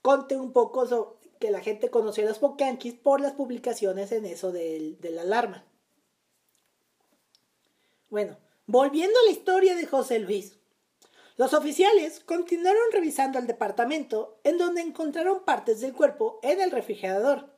conté 0.00 0.38
un 0.38 0.54
poco 0.54 1.18
que 1.38 1.50
la 1.50 1.60
gente 1.60 1.90
conoció 1.90 2.24
a 2.24 2.28
las 2.28 2.38
Poquianchis 2.38 2.94
por 2.94 3.20
las 3.20 3.32
publicaciones 3.32 4.10
en 4.10 4.24
eso 4.24 4.50
de 4.50 4.96
la 5.02 5.20
alarma. 5.20 5.66
Bueno, 8.08 8.38
volviendo 8.68 9.18
a 9.18 9.24
la 9.24 9.32
historia 9.32 9.74
de 9.74 9.86
José 9.86 10.18
Luis. 10.18 10.52
Los 11.38 11.54
oficiales 11.54 12.20
continuaron 12.20 12.82
revisando 12.92 13.38
el 13.38 13.46
departamento 13.46 14.38
en 14.44 14.58
donde 14.58 14.82
encontraron 14.82 15.44
partes 15.44 15.80
del 15.80 15.94
cuerpo 15.94 16.38
en 16.42 16.60
el 16.60 16.70
refrigerador, 16.70 17.48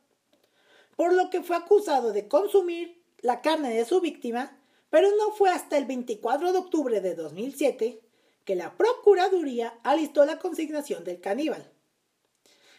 por 0.95 1.13
lo 1.13 1.29
que 1.29 1.43
fue 1.43 1.57
acusado 1.57 2.13
de 2.13 2.29
consumir 2.29 3.03
la 3.19 3.41
carne 3.41 3.73
de 3.73 3.83
su 3.83 3.99
víctima 3.99 4.57
pero 4.89 5.09
no 5.17 5.31
fue 5.31 5.49
hasta 5.49 5.77
el 5.77 5.85
24 5.85 6.51
de 6.51 6.57
octubre 6.57 7.01
de 7.01 7.15
2007 7.15 8.01
que 8.45 8.55
la 8.55 8.77
Procuraduría 8.77 9.79
alistó 9.83 10.25
la 10.25 10.39
consignación 10.39 11.03
del 11.03 11.19
caníbal. 11.19 11.71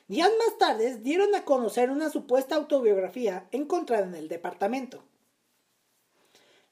Días 0.08 0.30
más 0.38 0.58
tarde 0.58 0.98
dieron 0.98 1.34
a 1.34 1.44
conocer 1.44 1.90
una 1.90 2.10
supuesta 2.10 2.54
autobiografía 2.54 3.46
encontrada 3.50 4.06
en 4.06 4.14
el 4.14 4.28
departamento. 4.28 5.04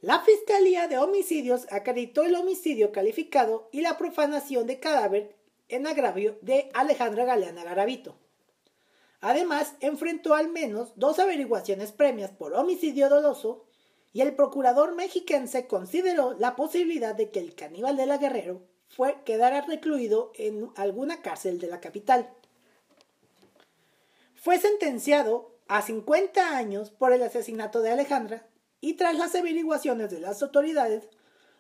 La 0.03 0.21
Fiscalía 0.21 0.89
de 0.89 0.97
Homicidios 0.97 1.67
acreditó 1.71 2.23
el 2.23 2.35
homicidio 2.35 2.91
calificado 2.91 3.69
y 3.71 3.83
la 3.83 3.99
profanación 3.99 4.67
de 4.67 4.81
cadáver 4.81 5.37
en 5.69 5.87
agravio 5.87 6.39
de 6.41 6.71
Alejandra 6.73 7.27
Galeana 7.27 7.65
Garavito. 7.65 8.17
Además, 9.21 9.75
enfrentó 9.81 10.35
al 10.35 10.49
menos 10.49 10.95
dos 10.97 11.19
averiguaciones 11.19 11.93
premias 11.93 12.31
por 12.31 12.55
homicidio 12.55 13.11
doloso 13.11 13.67
y 14.15 14.23
el 14.23 14.35
procurador 14.35 14.95
mexiquense 14.95 15.67
consideró 15.67 16.33
la 16.33 16.57
posibilidad 16.57 17.15
de 17.15 17.31
que 17.31 17.41
el 17.41 17.55
caníbal 17.55 17.99
de 17.99 18.07
la 18.07 18.17
Guerrero 18.17 18.63
fue, 18.89 19.23
quedara 19.27 19.61
recluido 19.61 20.33
en 20.35 20.71
alguna 20.77 21.21
cárcel 21.21 21.61
de 21.61 21.67
la 21.67 21.81
capital. 21.81 22.31
Fue 24.35 24.59
sentenciado 24.59 25.59
a 25.69 25.83
50 25.83 26.57
años 26.57 26.91
por 26.91 27.13
el 27.13 27.23
asesinato 27.23 27.83
de 27.83 27.91
Alejandra 27.91 28.50
y 28.81 28.95
tras 28.95 29.17
las 29.17 29.35
averiguaciones 29.35 30.11
de 30.11 30.21
las 30.21 30.43
autoridades 30.43 31.09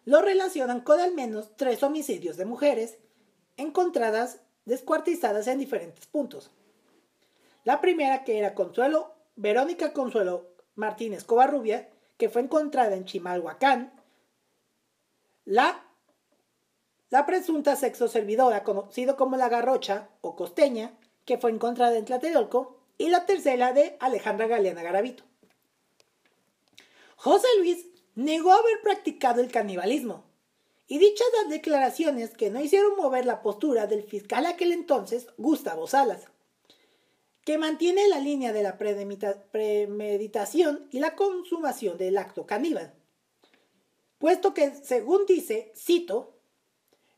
lo 0.04 0.22
relacionan 0.22 0.80
con 0.80 1.00
al 1.00 1.14
menos 1.14 1.56
tres 1.56 1.82
homicidios 1.82 2.36
de 2.36 2.46
mujeres 2.46 2.98
encontradas 3.56 4.40
descuartizadas 4.64 5.46
en 5.46 5.58
diferentes 5.58 6.06
puntos. 6.06 6.50
La 7.64 7.80
primera 7.80 8.24
que 8.24 8.38
era 8.38 8.54
Consuelo, 8.54 9.14
Verónica 9.36 9.92
Consuelo 9.92 10.54
Martínez 10.74 11.24
Covarrubia, 11.24 11.90
que 12.16 12.28
fue 12.28 12.42
encontrada 12.42 12.96
en 12.96 13.04
Chimalhuacán, 13.04 13.92
la, 15.44 15.84
la 17.10 17.26
presunta 17.26 17.76
sexo 17.76 18.08
servidora, 18.08 18.62
conocido 18.62 19.16
como 19.16 19.36
la 19.36 19.48
garrocha 19.48 20.08
o 20.20 20.36
costeña, 20.36 20.98
que 21.24 21.38
fue 21.38 21.50
encontrada 21.50 21.96
en 21.96 22.04
Tlatelolco, 22.04 22.78
y 22.98 23.08
la 23.08 23.26
tercera 23.26 23.72
de 23.72 23.96
Alejandra 24.00 24.46
Galeana 24.46 24.82
Garavito. 24.82 25.24
José 27.22 27.48
Luis 27.58 27.86
negó 28.14 28.52
haber 28.52 28.80
practicado 28.82 29.40
el 29.40 29.52
canibalismo, 29.52 30.24
y 30.86 30.98
dichas 30.98 31.26
declaraciones 31.48 32.30
que 32.30 32.50
no 32.50 32.60
hicieron 32.60 32.96
mover 32.96 33.26
la 33.26 33.42
postura 33.42 33.86
del 33.86 34.02
fiscal 34.02 34.46
aquel 34.46 34.72
entonces, 34.72 35.28
Gustavo 35.36 35.86
Salas 35.86 36.26
que 37.44 37.58
mantiene 37.58 38.08
la 38.08 38.18
línea 38.18 38.52
de 38.52 38.62
la 38.62 38.78
premeditación 38.78 40.88
y 40.90 41.00
la 41.00 41.16
consumación 41.16 41.98
del 41.98 42.16
acto 42.18 42.46
caníbal. 42.46 42.94
Puesto 44.18 44.54
que, 44.54 44.70
según 44.70 45.26
dice, 45.26 45.72
cito, 45.74 46.36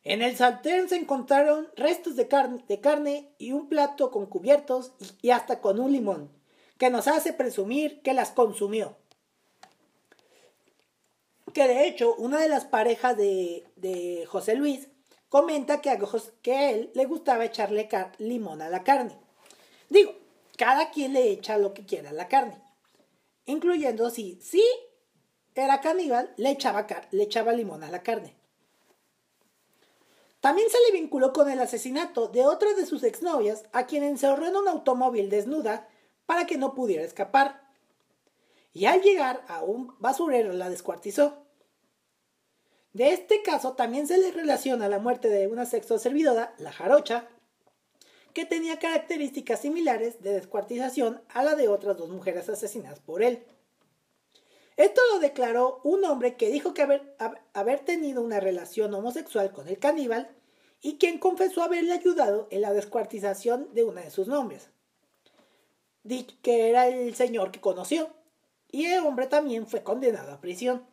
en 0.04 0.22
el 0.22 0.36
sartén 0.36 0.88
se 0.88 0.96
encontraron 0.96 1.68
restos 1.76 2.16
de 2.16 2.28
carne 2.28 3.34
y 3.38 3.52
un 3.52 3.68
plato 3.68 4.10
con 4.10 4.26
cubiertos 4.26 4.92
y 5.20 5.30
hasta 5.30 5.60
con 5.60 5.78
un 5.80 5.92
limón, 5.92 6.30
que 6.78 6.90
nos 6.90 7.08
hace 7.08 7.32
presumir 7.32 8.02
que 8.02 8.14
las 8.14 8.30
consumió. 8.30 8.96
Que 11.52 11.68
de 11.68 11.86
hecho, 11.86 12.14
una 12.16 12.40
de 12.40 12.48
las 12.48 12.64
parejas 12.64 13.16
de, 13.16 13.64
de 13.76 14.24
José 14.26 14.54
Luis 14.54 14.88
comenta 15.28 15.80
que 15.80 15.90
a, 15.90 15.98
que 16.42 16.70
él 16.70 16.90
le 16.94 17.06
gustaba 17.06 17.44
echarle 17.44 17.88
limón 18.18 18.62
a 18.62 18.68
la 18.68 18.84
carne. 18.84 19.16
Digo, 19.88 20.14
cada 20.56 20.90
quien 20.90 21.12
le 21.12 21.30
echa 21.30 21.58
lo 21.58 21.72
que 21.74 21.86
quiera 21.86 22.10
a 22.10 22.14
la 22.14 22.28
carne, 22.28 22.62
incluyendo 23.46 24.10
si 24.10 24.38
sí 24.42 24.64
era 25.54 25.80
caníbal, 25.80 26.32
le 26.36 26.50
echaba, 26.50 26.86
le 27.10 27.22
echaba 27.22 27.52
limón 27.52 27.82
a 27.82 27.90
la 27.90 28.02
carne. 28.02 28.34
También 30.40 30.68
se 30.68 30.78
le 30.86 30.98
vinculó 30.98 31.32
con 31.32 31.48
el 31.48 31.60
asesinato 31.60 32.28
de 32.28 32.44
otra 32.44 32.72
de 32.74 32.84
sus 32.84 33.02
exnovias, 33.04 33.64
a 33.72 33.86
quien 33.86 34.02
encerró 34.02 34.46
en 34.46 34.56
un 34.56 34.66
automóvil 34.66 35.30
desnuda 35.30 35.88
para 36.26 36.46
que 36.46 36.58
no 36.58 36.74
pudiera 36.74 37.04
escapar. 37.04 37.61
Y 38.72 38.86
al 38.86 39.02
llegar 39.02 39.44
a 39.48 39.62
un 39.62 39.94
basurero 39.98 40.52
la 40.52 40.70
descuartizó. 40.70 41.46
De 42.92 43.12
este 43.12 43.42
caso 43.42 43.72
también 43.72 44.06
se 44.06 44.18
le 44.18 44.32
relaciona 44.32 44.88
la 44.88 44.98
muerte 44.98 45.28
de 45.28 45.46
una 45.46 45.64
sexo 45.64 45.98
servidora, 45.98 46.54
la 46.58 46.72
jarocha, 46.72 47.28
que 48.34 48.44
tenía 48.44 48.78
características 48.78 49.60
similares 49.60 50.22
de 50.22 50.32
descuartización 50.32 51.22
a 51.28 51.42
la 51.42 51.54
de 51.54 51.68
otras 51.68 51.96
dos 51.96 52.08
mujeres 52.08 52.48
asesinadas 52.48 53.00
por 53.00 53.22
él. 53.22 53.44
Esto 54.76 55.00
lo 55.12 55.20
declaró 55.20 55.80
un 55.84 56.04
hombre 56.04 56.36
que 56.36 56.50
dijo 56.50 56.72
que 56.72 56.82
haber, 56.82 57.80
tenido 57.80 58.22
una 58.22 58.40
relación 58.40 58.92
homosexual 58.94 59.52
con 59.52 59.68
el 59.68 59.78
caníbal 59.78 60.34
y 60.80 60.96
quien 60.96 61.18
confesó 61.18 61.62
haberle 61.62 61.92
ayudado 61.92 62.48
en 62.50 62.62
la 62.62 62.72
descuartización 62.72 63.72
de 63.74 63.84
una 63.84 64.00
de 64.00 64.10
sus 64.10 64.28
nombres, 64.28 64.70
que 66.42 66.70
era 66.70 66.88
el 66.88 67.14
señor 67.14 67.52
que 67.52 67.60
conoció, 67.60 68.10
y 68.72 68.86
el 68.86 69.04
hombre 69.04 69.28
también 69.28 69.68
fue 69.68 69.84
condenado 69.84 70.32
a 70.32 70.40
prisión. 70.40 70.84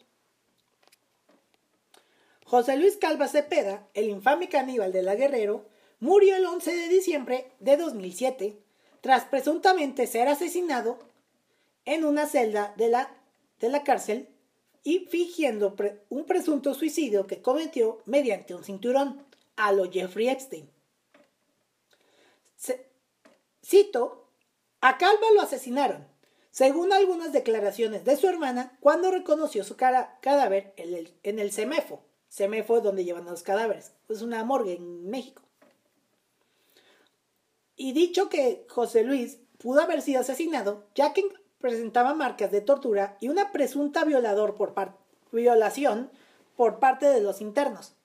José 2.46 2.78
Luis 2.78 2.98
Calva 2.98 3.28
Cepeda, 3.28 3.88
el 3.94 4.10
infame 4.10 4.50
caníbal 4.50 4.92
de 4.92 5.02
la 5.02 5.16
Guerrero, 5.16 5.66
murió 6.00 6.36
el 6.36 6.46
11 6.46 6.76
de 6.76 6.90
diciembre 6.90 7.52
de 7.60 7.78
2007 7.78 8.60
tras 9.02 9.26
presuntamente 9.26 10.08
ser 10.08 10.28
asesinado 10.28 11.00
en 11.86 12.04
una 12.04 12.28
celda 12.28 12.74
de 12.76 12.90
la, 12.90 13.12
de 13.60 13.70
la 13.70 13.84
cárcel 13.84 14.30
y 14.84 15.08
fingiendo 15.10 15.76
un 16.10 16.26
presunto 16.26 16.74
suicidio 16.74 17.28
que 17.28 17.42
cometió 17.42 18.02
mediante 18.06 18.56
un 18.56 18.64
cinturón 18.64 19.26
a 19.56 19.72
lo 19.72 19.90
Jeffrey 19.92 20.30
Epstein. 20.30 20.70
cito, 23.64 24.28
a 24.82 24.98
Calva 24.98 25.28
lo 25.36 25.42
asesinaron, 25.42 26.08
según 26.60 26.92
algunas 26.92 27.32
declaraciones 27.32 28.04
de 28.04 28.18
su 28.18 28.28
hermana 28.28 28.78
cuando 28.82 29.12
reconoció 29.12 29.63
su 29.63 29.78
cara, 29.78 30.20
cadáver 30.20 30.74
en 30.75 30.94
el, 30.94 31.13
en 31.24 31.39
el 31.39 31.54
CEMEFO. 31.54 32.04
Es 32.28 32.84
donde 32.84 33.06
llevan 33.06 33.24
los 33.24 33.44
cadáveres, 33.44 33.94
es 34.10 34.22
una 34.22 34.44
morgue 34.44 34.74
en 34.74 35.10
México. 35.10 35.42
Y 37.78 37.94
dicho 37.94 38.28
que 38.28 38.66
José 38.68 39.06
Luis 39.06 39.38
pudo 39.58 39.80
haber 39.80 40.01
sido 40.01 40.20
asesinado, 40.20 40.86
ya 40.96 41.13
que 41.13 41.24
presentaba 41.60 42.13
marcas 42.13 42.51
de 42.51 42.60
tortura 42.60 43.16
y 43.22 43.30
una 43.30 43.54
presunta 43.54 44.04
violador 44.04 44.56
por 44.56 44.75
violación 45.32 46.12
por 46.58 46.80
parte 46.80 47.06
de 47.06 47.22
los 47.22 47.39
internos 47.39 47.96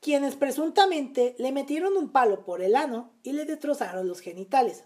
quienes 0.00 0.34
presuntamente 0.34 1.34
le 1.38 1.52
metieron 1.52 1.96
un 1.96 2.10
palo 2.10 2.42
por 2.42 2.62
el 2.62 2.74
ano 2.74 3.12
y 3.22 3.32
le 3.32 3.44
destrozaron 3.44 4.08
los 4.08 4.20
genitales. 4.20 4.84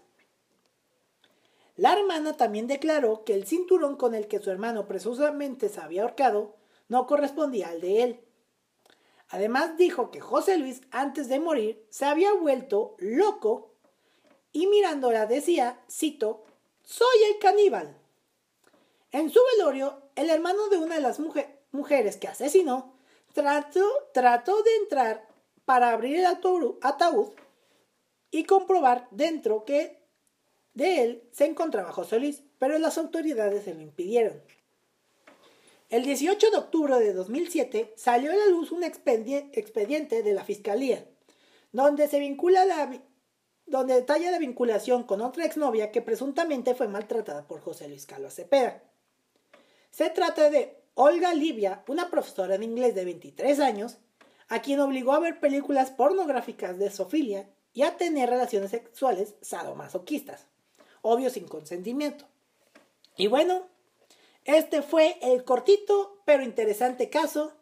La 1.77 1.93
hermana 1.93 2.37
también 2.37 2.67
declaró 2.67 3.25
que 3.25 3.35
el 3.35 3.47
cinturón 3.47 3.97
con 3.97 4.15
el 4.15 4.29
que 4.29 4.39
su 4.39 4.51
hermano 4.51 4.87
presuntamente 4.87 5.69
se 5.69 5.81
había 5.81 6.03
ahorcado 6.03 6.55
no 6.89 7.07
correspondía 7.07 7.69
al 7.69 7.81
de 7.81 8.03
él. 8.03 8.21
Además 9.29 9.77
dijo 9.77 10.11
que 10.11 10.21
José 10.21 10.59
Luis 10.59 10.83
antes 10.91 11.29
de 11.29 11.41
morir 11.41 11.85
se 11.91 12.05
había 12.05 12.33
vuelto 12.35 12.95
loco 12.99 13.75
y 14.53 14.69
mirándola 14.69 15.27
decía, 15.27 15.81
cito, 15.91 16.45
soy 16.83 17.17
el 17.33 17.39
caníbal. 17.39 17.97
En 19.11 19.31
su 19.31 19.41
velorio, 19.57 20.03
el 20.15 20.31
hermano 20.31 20.69
de 20.69 20.79
una 20.79 20.97
de 20.97 21.01
las 21.01 21.19
mujeres 21.73 22.17
que 22.17 22.29
asesinó 22.29 22.95
Trató, 23.35 24.63
de 24.63 24.77
entrar 24.77 25.27
para 25.65 25.91
abrir 25.91 26.21
el 26.21 26.27
ataúd 26.27 27.33
y 28.31 28.45
comprobar 28.45 29.09
dentro 29.11 29.65
que 29.65 30.04
de 30.75 31.03
él 31.03 31.23
se 31.33 31.47
encontraba 31.47 31.93
José 31.93 32.19
Luis, 32.19 32.43
pero 32.59 32.79
las 32.79 32.99
autoridades 32.99 33.65
se 33.65 33.75
lo 33.75 33.81
impidieron. 33.81 34.43
El 35.89 36.05
18 36.05 36.51
de 36.51 36.57
octubre 36.57 36.99
de 36.99 37.13
2007 37.13 37.95
salió 37.97 38.33
a 38.33 38.37
la 38.37 38.47
luz 38.47 38.73
un 38.73 38.83
expediente 38.83 40.23
de 40.23 40.33
la 40.33 40.45
Fiscalía, 40.45 41.07
donde 41.73 42.09
se 42.09 42.19
vincula 42.19 42.65
la, 42.65 43.01
donde 43.67 43.95
detalla 43.95 44.31
la 44.31 44.39
vinculación 44.39 45.05
con 45.05 45.21
otra 45.21 45.45
exnovia 45.45 45.93
que 45.93 46.03
presuntamente 46.03 46.75
fue 46.75 46.89
maltratada 46.89 47.47
por 47.47 47.61
José 47.61 47.89
Luis 47.89 48.07
Calva 48.07 48.31
Cepeda. 48.31 48.83
Se 49.91 50.11
trata 50.11 50.51
de 50.51 50.83
Olga 50.95 51.35
Livia, 51.35 51.85
una 51.87 52.11
profesora 52.11 52.59
de 52.59 52.65
inglés 52.65 52.95
de 52.95 53.05
23 53.05 53.61
años, 53.61 53.99
a 54.49 54.61
quien 54.61 54.81
obligó 54.81 55.13
a 55.13 55.21
ver 55.21 55.39
películas 55.39 55.91
pornográficas 55.91 56.79
de 56.79 56.91
Sofilia 56.91 57.49
y 57.73 57.83
a 57.83 57.97
tener 57.97 58.31
relaciones 58.31 58.71
sexuales 58.71 59.35
sadomasoquistas, 59.41 60.49
obvio 61.05 61.31
sin 61.31 61.47
consentimiento. 61.47 62.25
Y 63.17 63.29
bueno, 63.29 63.67
este 64.45 64.83
fue 64.83 65.19
el 65.23 65.45
cortito 65.45 66.15
pero 66.25 66.43
interesante 66.43 67.11
caso 67.11 67.53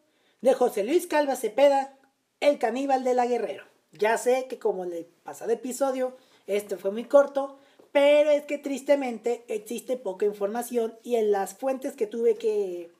de 0.40 0.54
José 0.54 0.84
Luis 0.84 1.06
Calva 1.06 1.36
Cepeda, 1.36 1.98
el 2.40 2.58
caníbal 2.58 3.04
de 3.04 3.14
la 3.14 3.26
Guerrero. 3.26 3.64
Ya 3.92 4.16
sé 4.16 4.46
que 4.48 4.58
como 4.58 4.84
en 4.84 4.92
el 4.92 5.04
pasado 5.04 5.50
episodio, 5.50 6.16
este 6.46 6.76
fue 6.76 6.90
muy 6.90 7.04
corto, 7.04 7.58
pero 7.90 8.30
es 8.30 8.44
que 8.44 8.58
tristemente 8.58 9.44
existe 9.48 9.96
poca 9.96 10.24
información 10.24 10.96
y 11.02 11.16
en 11.16 11.30
las 11.30 11.54
fuentes 11.54 11.94
que 11.94 12.06
tuve 12.06 12.36
que 12.36 12.90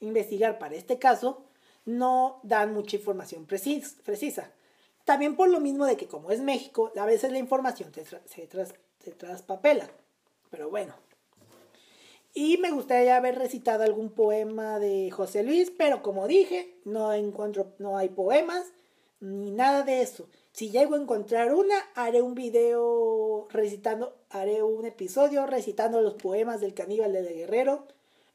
investigar 0.00 0.58
para 0.58 0.76
este 0.76 0.98
caso 0.98 1.44
no 1.84 2.40
dan 2.42 2.72
mucha 2.72 2.96
información 2.96 3.46
precisa. 3.46 4.52
También 5.04 5.34
por 5.36 5.48
lo 5.48 5.60
mismo 5.60 5.86
de 5.86 5.96
que 5.96 6.06
como 6.06 6.30
es 6.30 6.40
México, 6.40 6.92
a 6.96 7.04
veces 7.04 7.32
la 7.32 7.38
información 7.38 7.92
se, 7.92 8.46
traspapela. 9.16 9.88
Pero 10.50 10.70
bueno. 10.70 10.94
Y 12.32 12.58
me 12.58 12.70
gustaría 12.70 13.16
haber 13.16 13.36
recitado 13.36 13.82
algún 13.82 14.10
poema 14.10 14.78
de 14.78 15.10
José 15.10 15.42
Luis, 15.42 15.72
pero 15.76 16.02
como 16.02 16.28
dije, 16.28 16.76
no 16.84 17.12
encuentro, 17.12 17.72
no 17.78 17.96
hay 17.96 18.08
poemas 18.08 18.66
ni 19.18 19.50
nada 19.50 19.82
de 19.82 20.02
eso. 20.02 20.28
Si 20.52 20.70
llego 20.70 20.94
a 20.94 21.00
encontrar 21.00 21.54
una, 21.54 21.76
haré 21.94 22.22
un 22.22 22.34
video 22.34 23.48
recitando, 23.50 24.16
haré 24.30 24.62
un 24.62 24.84
episodio 24.84 25.46
recitando 25.46 26.00
los 26.00 26.14
poemas 26.14 26.60
del 26.60 26.74
caníbal 26.74 27.12
de 27.12 27.22
Guerrero 27.22 27.86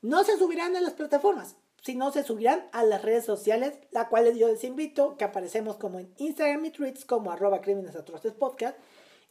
no 0.05 0.23
se 0.23 0.37
subirán 0.37 0.75
a 0.75 0.81
las 0.81 0.93
plataformas, 0.93 1.55
sino 1.81 2.11
se 2.11 2.21
subirán 2.21 2.69
a 2.73 2.83
las 2.83 3.01
redes 3.01 3.25
sociales, 3.25 3.73
las 3.89 4.07
cuales 4.07 4.37
yo 4.37 4.47
les 4.47 4.63
invito, 4.63 5.17
que 5.17 5.23
aparecemos 5.23 5.77
como 5.77 5.99
en 5.99 6.13
Instagram 6.17 6.63
y 6.65 6.69
Tweets 6.69 7.05
como 7.05 7.31
arroba 7.31 7.59
crímenes 7.59 7.95
atroces 7.95 8.33
podcast 8.33 8.77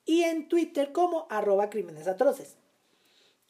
y 0.05 0.23
en 0.23 0.49
Twitter 0.49 0.93
como 0.93 1.27
arroba 1.31 1.71
crímenes 1.71 2.09
atroces. 2.09 2.57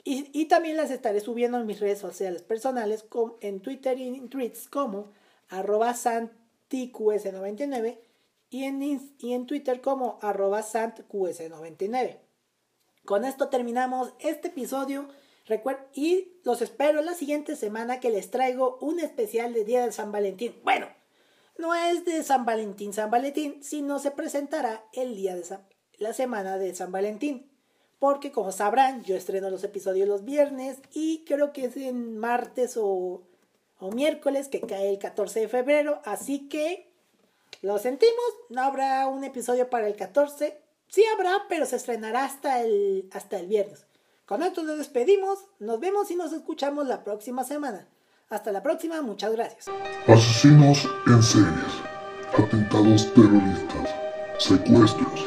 Y, 0.07 0.45
también 0.47 0.77
las 0.77 0.91
estaré 0.91 1.21
subiendo 1.21 1.59
en 1.59 1.67
mis 1.67 1.81
redes 1.81 1.99
sociales 1.99 2.43
personales 2.43 3.03
como 3.03 3.39
en 3.41 3.61
Twitter 3.61 3.99
y 3.99 4.09
en 4.09 4.29
Tweets 4.29 4.69
como 4.69 5.13
arroba 5.49 5.95
santiqs99 5.95 7.99
y 8.51 8.65
en, 8.65 8.83
y 8.83 9.33
en 9.33 9.47
Twitter 9.47 9.81
como 9.81 10.19
arroba 10.21 10.61
santqs99. 10.61 12.19
Con 13.07 13.25
esto 13.25 13.49
terminamos 13.49 14.13
este 14.19 14.49
episodio 14.49 15.09
y 15.95 16.39
los 16.45 16.63
espero 16.63 17.03
la 17.03 17.15
siguiente 17.15 17.57
semana 17.57 18.01
que 18.01 18.11
les 18.11 18.31
traigo 18.31 18.79
un 18.81 19.01
especial 19.01 19.55
de 19.55 19.65
Día 19.65 19.87
de 19.87 19.93
San 19.93 20.13
Valentín. 20.13 20.55
Bueno, 20.65 20.89
no 21.59 21.75
es 21.75 22.05
de 22.05 22.23
San 22.23 22.45
Valentín, 22.45 22.93
San 22.93 23.11
Valentín, 23.11 23.63
sino 23.63 23.99
se 23.99 24.11
presentará 24.11 24.85
el 24.93 25.17
día 25.17 25.35
de 25.35 25.45
la 25.99 26.13
semana 26.13 26.59
de 26.59 26.75
San 26.75 26.93
Valentín. 26.93 27.51
Porque 27.99 28.33
como 28.33 28.53
sabrán, 28.53 29.03
yo 29.05 29.17
estreno 29.17 29.51
los 29.51 29.65
episodios 29.65 30.09
los 30.09 30.25
viernes 30.25 30.79
y 30.93 31.25
creo 31.25 31.53
que 31.53 31.67
es 31.67 31.77
en 31.77 32.19
martes 32.19 32.77
o, 32.77 33.23
o 33.79 33.91
miércoles 33.93 34.49
que 34.49 34.61
cae 34.61 34.91
el 34.91 34.99
14 34.99 35.41
de 35.41 35.49
febrero. 35.49 36.03
Así 36.05 36.49
que 36.49 36.91
lo 37.63 37.79
sentimos, 37.79 38.15
no 38.51 38.63
habrá 38.63 39.07
un 39.07 39.25
episodio 39.25 39.71
para 39.71 39.87
el 39.87 39.97
14. 39.97 40.61
Sí 40.89 41.03
habrá, 41.15 41.45
pero 41.49 41.67
se 41.67 41.77
estrenará 41.77 42.25
hasta 42.25 42.61
el, 42.61 43.09
hasta 43.13 43.39
el 43.39 43.47
viernes. 43.47 43.87
Con 44.27 44.43
esto 44.43 44.63
nos 44.63 44.79
despedimos, 44.79 45.39
nos 45.59 45.81
vemos 45.81 46.11
y 46.11 46.17
nos 46.17 46.33
escuchamos 46.33 46.87
la 46.87 47.05
próxima 47.05 47.45
semana. 47.45 47.89
Hasta 48.29 48.53
la 48.53 48.63
próxima, 48.63 49.03
muchas 49.03 49.33
gracias. 49.33 49.67
Asesinos 50.07 50.89
en 51.07 51.23
series, 51.23 51.75
atentados 52.37 53.13
terroristas, 53.13 53.95
secuestros, 54.39 55.27